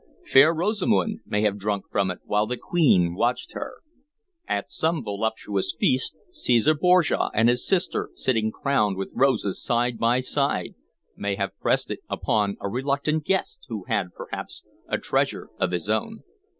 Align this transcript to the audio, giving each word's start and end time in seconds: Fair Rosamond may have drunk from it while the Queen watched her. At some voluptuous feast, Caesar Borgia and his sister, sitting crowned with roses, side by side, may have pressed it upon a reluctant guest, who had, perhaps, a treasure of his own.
Fair 0.25 0.51
Rosamond 0.51 1.19
may 1.27 1.43
have 1.43 1.59
drunk 1.59 1.85
from 1.91 2.09
it 2.09 2.21
while 2.23 2.47
the 2.47 2.57
Queen 2.57 3.13
watched 3.13 3.53
her. 3.53 3.83
At 4.47 4.71
some 4.71 5.03
voluptuous 5.03 5.75
feast, 5.79 6.17
Caesar 6.31 6.73
Borgia 6.73 7.29
and 7.35 7.47
his 7.47 7.67
sister, 7.67 8.09
sitting 8.15 8.51
crowned 8.51 8.97
with 8.97 9.11
roses, 9.13 9.61
side 9.61 9.99
by 9.99 10.19
side, 10.21 10.73
may 11.15 11.35
have 11.35 11.55
pressed 11.59 11.91
it 11.91 11.99
upon 12.09 12.57
a 12.59 12.67
reluctant 12.67 13.25
guest, 13.25 13.63
who 13.69 13.83
had, 13.83 14.07
perhaps, 14.15 14.63
a 14.87 14.97
treasure 14.97 15.49
of 15.59 15.69
his 15.69 15.87
own. 15.87 16.23